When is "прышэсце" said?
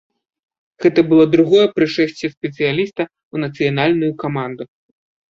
1.79-2.25